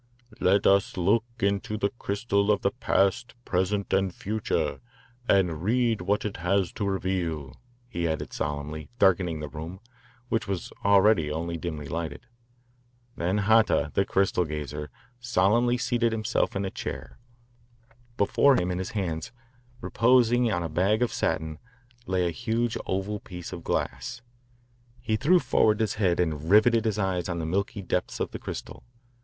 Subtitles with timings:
[0.39, 4.79] "Let us look into the crystal of the past, present, and future
[5.29, 9.79] and read what it has to reveal," he added solemnly, darkening the room,
[10.27, 12.25] which was already only dimly lighted.
[13.15, 17.19] Then Hata, the crystal gazer, solemnly seated himself in a chair.
[18.17, 19.31] Before him, in his hands,
[19.81, 21.59] reposing on a bag of satin,
[22.07, 24.23] lay a huge oval piece of glass.
[24.99, 28.39] He threw forward his head and riveted his eyes on the milky depths of the
[28.39, 28.83] crystal.